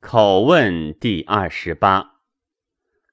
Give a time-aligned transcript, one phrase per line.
[0.00, 2.22] 口问第二十八。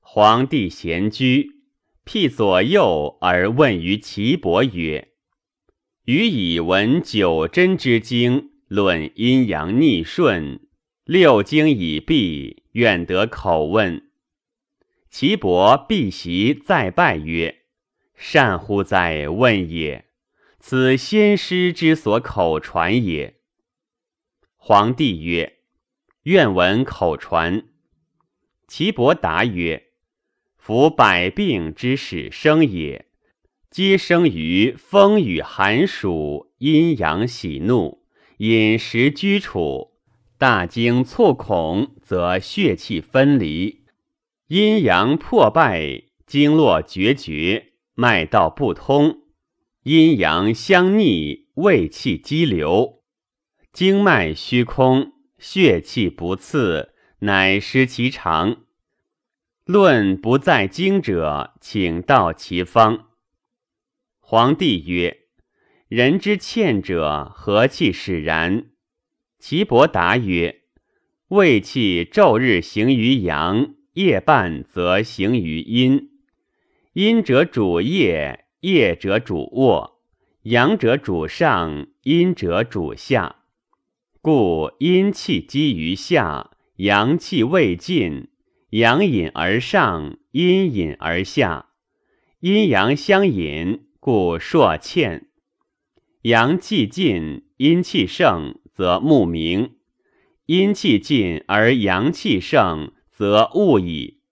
[0.00, 1.64] 皇帝闲居，
[2.04, 5.08] 辟左右而问于岐伯曰
[6.06, 10.60] ：“予以闻九真之经，论阴阳逆顺，
[11.04, 14.08] 六经已毕，愿得口问。”
[15.10, 17.62] 岐伯必席再拜曰
[18.14, 20.04] ：“善乎哉，问也！
[20.60, 23.40] 此先师之所口传也。”
[24.56, 25.55] 皇帝曰。
[26.26, 27.66] 愿闻口传。
[28.66, 29.90] 岐伯答曰
[30.58, 33.06] ：“夫百病之始生也，
[33.70, 38.02] 皆生于风雨寒暑、阴阳喜怒、
[38.38, 39.92] 饮食居处。
[40.36, 43.84] 大惊错恐，则血气分离，
[44.48, 49.20] 阴阳破败，经络决绝，脉道不通，
[49.84, 53.04] 阴阳相逆，胃气激流，
[53.72, 58.64] 经脉虚空。”血气不次，乃失其常。
[59.64, 63.08] 论不在经者，请道其方。
[64.20, 65.26] 皇帝曰
[65.88, 68.66] ：“人之欠者，何气使然？”
[69.38, 70.62] 岐伯答曰
[71.28, 76.10] ：“胃气昼日行于阳，夜半则行于阴。
[76.94, 80.00] 阴者主夜，夜者主卧，
[80.42, 83.42] 阳者主上，阴者主下。”
[84.26, 88.26] 故阴气积于下，阳气未尽，
[88.70, 91.68] 阳引而上，阴引而下，
[92.40, 95.28] 阴阳相引，故朔欠。
[96.22, 99.76] 阳气尽，阴气盛，则目明；
[100.46, 104.22] 阴气尽而阳气盛，则物矣。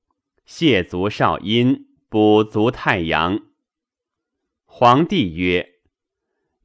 [0.44, 3.44] 泻足少阴，补足太阳。
[4.64, 5.74] 皇帝曰：“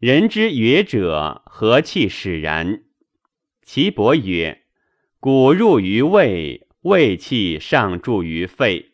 [0.02, 2.86] 人之曰者，何气使然？”
[3.72, 4.64] 岐伯曰
[5.22, 8.94] ：“骨入于胃，胃气上注于肺。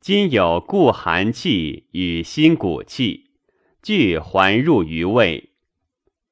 [0.00, 3.32] 今有固寒气与心骨气，
[3.82, 5.50] 俱环入于胃。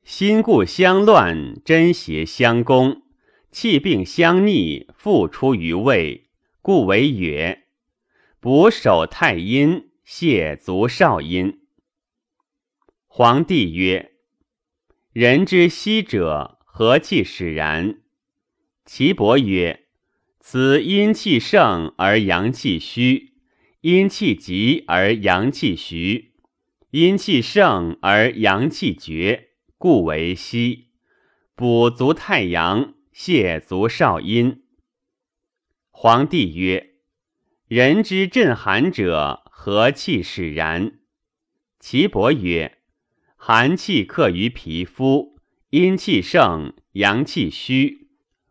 [0.05, 3.03] 心固相乱，真邪相攻，
[3.51, 6.29] 气病相逆，复出于胃，
[6.63, 7.65] 故为曰：
[8.39, 11.63] 补守太阴，泻足少阴。”
[13.09, 14.13] 皇帝曰
[15.13, 18.01] ：“人之息者。”和气使然？
[18.85, 19.87] 岐伯曰
[20.41, 23.33] ：“此阴气盛而阳气虚，
[23.81, 26.35] 阴气急而阳气徐，
[26.91, 30.89] 阴气盛而阳气绝，故为息。
[31.55, 34.63] 补足太阳，泻足少阴。”
[35.91, 36.91] 皇帝曰
[37.69, 40.99] ：“人之震寒者，何气使然？”
[41.81, 42.77] 岐伯曰
[43.35, 45.35] ：“寒气克于皮肤。”
[45.71, 48.07] 阴气盛，阳气虚，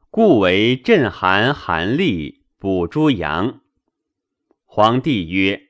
[0.10, 3.62] 故为镇寒寒栗，补诸阳。
[4.66, 5.70] 皇帝曰：“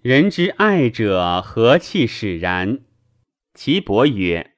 [0.00, 2.84] 人之爱者，何气使然？”
[3.52, 4.54] 岐伯曰：“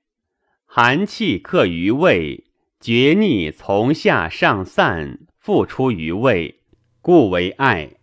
[0.66, 2.44] 寒气克于胃，
[2.78, 6.60] 厥逆从下上散，复出于胃，
[7.00, 7.94] 故为爱。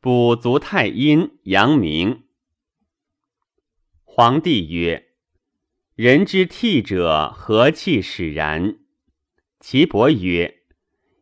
[0.00, 2.22] 补足太阴，阳明。”
[4.06, 5.05] 皇帝曰。
[5.96, 8.76] 人之涕者，何气使然？
[9.60, 10.58] 岐伯曰：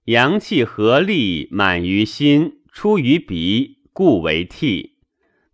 [0.07, 4.99] 阳气合力满于心，出于鼻，故为涕。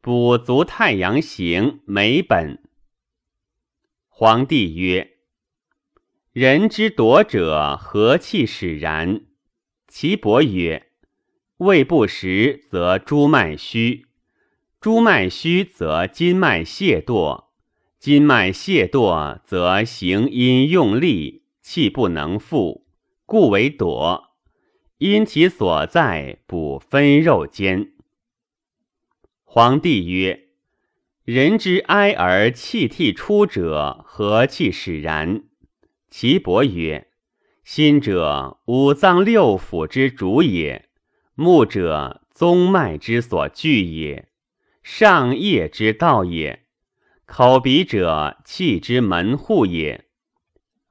[0.01, 2.63] 补足太阳行，美本。
[4.09, 5.19] 皇帝曰：
[6.33, 9.27] 人之夺者，何气使然？
[9.87, 10.93] 岐伯曰：
[11.59, 14.07] 胃不食，则诸脉虚；
[14.81, 17.50] 诸脉虚，则筋脉懈惰。
[18.01, 22.87] 筋脉懈堕，则行阴用力，气不能复，
[23.27, 24.31] 故为躲。
[24.97, 27.93] 因其所在，补分肉间。
[29.45, 30.47] 皇帝曰：
[31.25, 35.43] 人之哀而气涕出者，何气使然？
[36.09, 37.09] 岐伯曰：
[37.65, 40.87] 心者，五脏六腑之主也；
[41.35, 44.25] 目者，宗脉之所聚也；
[44.83, 46.65] 上液之道也。
[47.33, 50.07] 口鼻者，气之门户也。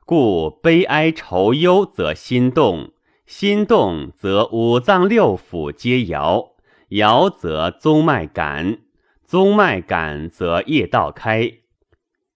[0.06, 2.94] 故悲哀愁忧，则心动；
[3.26, 6.56] 心动，则五脏六腑皆摇；
[6.92, 8.78] 摇则宗脉感；
[9.26, 11.56] 宗脉感，则液道开；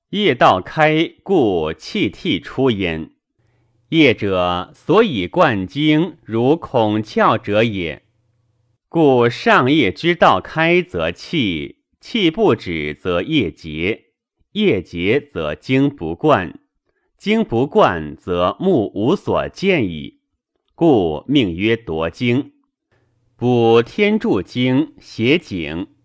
[0.10, 3.12] 液道开，故气涕出焉。
[3.88, 8.04] 液者，所以贯经如孔窍者也。
[8.90, 11.83] 故上液之道开，则气。
[12.04, 14.08] 气不止，则液结；
[14.52, 16.60] 液结，则精不贯；
[17.18, 20.20] 精不贯，则目无所见矣。
[20.76, 22.56] 故命曰夺精。
[23.38, 25.96] 补天柱经，斜颈。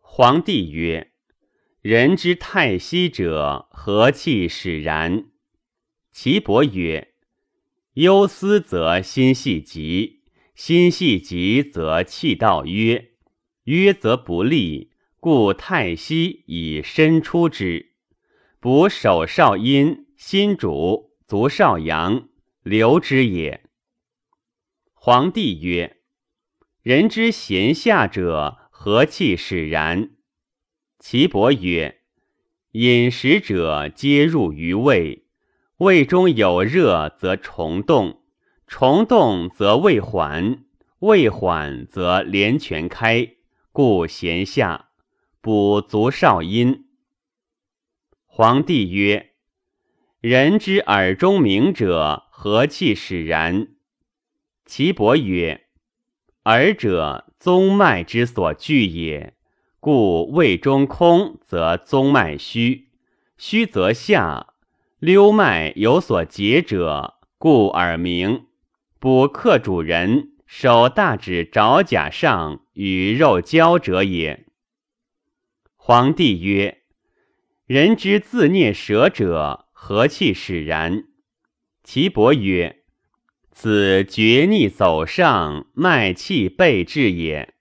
[0.00, 1.12] 皇帝曰
[1.80, 5.26] ：“人之太息者，何气使然？”
[6.10, 7.14] 岐伯曰
[7.94, 10.24] ：“忧思则心系急，
[10.56, 13.07] 心系急则气道约，
[13.68, 17.92] 约则不利，故太息以身出之。
[18.60, 22.30] 补手少阴，心主足少阳，
[22.62, 23.62] 留之也。”
[24.96, 25.98] 皇帝曰
[26.80, 30.12] ：“人之闲下者，何气使然？”
[30.98, 32.00] 岐伯曰
[32.72, 35.26] ：“饮食者皆入于胃，
[35.76, 38.22] 胃中有热则虫动，
[38.66, 40.64] 虫动则胃缓，
[41.00, 43.34] 胃缓则连泉开，
[43.78, 44.88] 故闲下。
[45.40, 46.86] 补足少阴。”
[48.26, 49.34] 皇帝曰
[50.20, 53.68] ：“人之耳中鸣者，何气使然？”
[54.66, 55.68] 岐伯曰
[56.46, 59.34] ：“耳者，宗脉之所聚也。
[59.78, 62.88] 故胃中空，则宗脉虚；
[63.36, 64.54] 虚则下。
[64.98, 68.46] 溜脉有所结者，故耳鸣。
[68.98, 74.46] 补客主人，手大指爪甲上与肉交者也。”
[75.76, 76.78] 皇帝曰
[77.66, 81.04] ：“人之自啮舌者，何气使然？”
[81.84, 82.82] 岐伯曰：
[83.52, 87.54] 此厥逆走上，脉气背至也。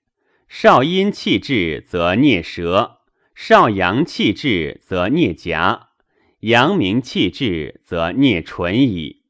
[0.48, 3.02] 少阴气滞则啮舌，
[3.36, 5.90] 少阳气滞则啮颊，
[6.42, 9.24] 阳明气滞则啮唇矣。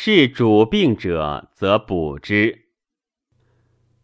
[0.00, 2.66] 是主病者，则补之。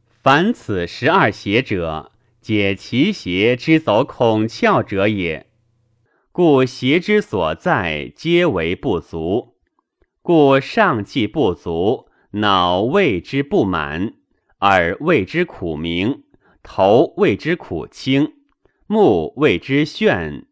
[0.09, 2.11] 凡此十二邪者，
[2.41, 5.47] 解其邪之走孔窍者也。
[6.33, 9.55] 故邪之所在，皆为不足。
[10.21, 14.15] 故上气不足，脑谓之不满，
[14.63, 16.25] 耳谓之苦鸣，
[16.65, 18.33] 头谓之苦清，
[18.89, 20.47] 目谓之眩，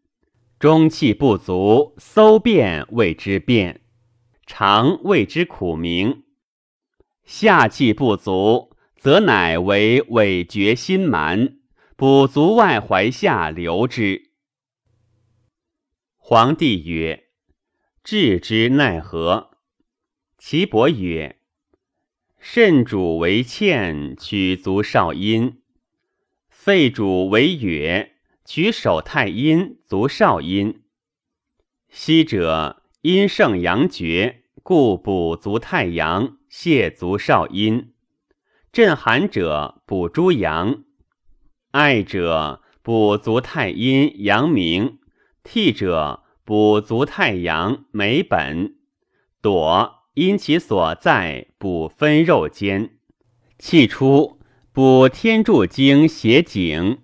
[0.57, 3.81] 中气不足，搜便谓之便，
[4.45, 6.23] 常谓之苦鸣，
[7.23, 11.59] 下气不足，则乃为尾绝心蛮，
[11.95, 14.31] 补足外踝下流之。
[16.17, 17.29] 皇帝曰
[18.03, 19.51] ：“治之奈何？”
[20.37, 21.37] 岐伯曰
[22.37, 25.61] ：“肾主为欠，取足少阴；
[26.49, 30.83] 肺主为月，取手太阴、足少阴。
[31.89, 37.91] 昔者阴盛阳绝，故补足太阳，泻足少阴。
[38.71, 40.85] 震寒者补诸阳，
[41.71, 44.99] 爱者补足太阴、阳明；
[45.43, 48.75] 替者补足太阳、美本；
[49.41, 52.91] 躲。”因其所在，补分肉间，
[53.59, 54.39] 气出
[54.71, 56.99] 补天柱经斜颈，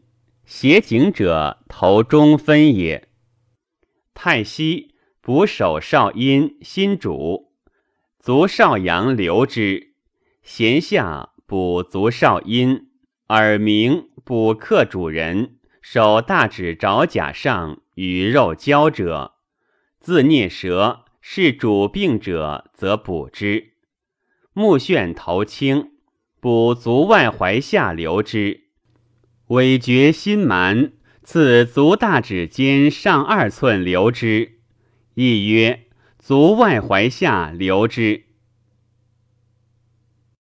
[0.46, 3.10] 斜颈者头中分也。
[4.14, 4.89] 太息
[5.30, 7.52] 补手少阴，心主
[8.20, 9.94] 足少阳留之。
[10.42, 12.88] 弦下补足少阴，
[13.28, 19.34] 耳鸣补克主人，手大指爪甲上与肉交者，
[20.00, 21.06] 自啮舌。
[21.22, 23.74] 是主病者，则补之；
[24.54, 25.92] 目眩头青，
[26.40, 28.62] 补足外踝下流之；
[29.50, 34.56] 尾绝心蛮，刺足大指间上二寸流之。
[35.22, 35.82] 亦曰
[36.18, 38.24] 足外踝下留之。